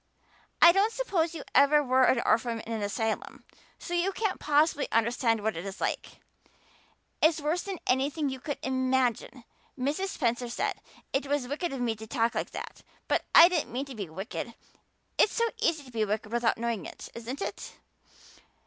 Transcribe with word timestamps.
I 0.63 0.71
don't 0.71 0.91
suppose 0.91 1.35
you 1.35 1.43
ever 1.53 1.83
were 1.83 2.05
an 2.05 2.23
orphan 2.25 2.61
in 2.61 2.73
an 2.73 2.81
asylum, 2.81 3.43
so 3.77 3.93
you 3.93 4.11
can't 4.11 4.39
possibly 4.39 4.91
understand 4.91 5.43
what 5.43 5.55
it 5.55 5.63
is 5.63 5.79
like. 5.79 6.19
It's 7.21 7.39
worse 7.39 7.61
than 7.61 7.77
anything 7.85 8.27
you 8.27 8.39
could 8.39 8.57
imagine. 8.63 9.43
Mrs. 9.77 10.07
Spencer 10.07 10.49
said 10.49 10.81
it 11.13 11.27
was 11.27 11.47
wicked 11.47 11.71
of 11.71 11.81
me 11.81 11.93
to 11.97 12.07
talk 12.07 12.33
like 12.33 12.49
that, 12.49 12.81
but 13.07 13.25
I 13.35 13.47
didn't 13.47 13.71
mean 13.71 13.85
to 13.85 13.93
be 13.95 14.09
wicked. 14.09 14.55
It's 15.19 15.33
so 15.35 15.43
easy 15.59 15.83
to 15.83 15.91
be 15.91 16.03
wicked 16.03 16.31
without 16.31 16.57
knowing 16.57 16.87
it, 16.87 17.09
isn't 17.13 17.39
it? 17.39 17.73